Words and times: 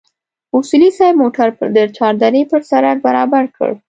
اصولي 0.57 0.89
صیب 0.97 1.15
موټر 1.21 1.47
د 1.75 1.77
چار 1.97 2.13
درې 2.23 2.41
پر 2.51 2.61
سړک 2.71 2.97
برابر 3.07 3.43
کړ. 3.55 3.69